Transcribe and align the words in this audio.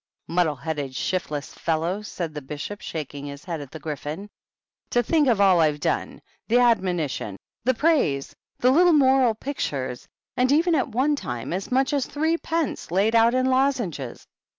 "Muddle 0.27 0.55
headed, 0.55 0.95
shift 0.95 1.29
less 1.29 1.53
fellow!" 1.53 2.01
said 2.01 2.33
the 2.33 2.41
Bishop, 2.41 2.81
shaking 2.81 3.27
his 3.27 3.45
head 3.45 3.61
at 3.61 3.69
the 3.69 3.77
Gryphon;" 3.79 4.31
to 4.89 5.03
think 5.03 5.27
of 5.27 5.39
all 5.39 5.59
I've 5.59 5.79
done!— 5.79 6.23
^the 6.49 6.59
admonition! 6.59 7.37
the 7.65 7.75
praise! 7.75 8.35
the 8.57 8.71
little 8.71 8.93
moral 8.93 9.35
pictures 9.35 10.07
1 10.37 10.45
and 10.45 10.51
even 10.53 10.73
at 10.73 10.87
one 10.87 11.15
time 11.15 11.53
as 11.53 11.71
much 11.71 11.93
as 11.93 12.07
threepence 12.07 12.89
laid 12.89 13.13
out 13.15 13.35
in 13.35 13.45
lozenges! 13.45 14.25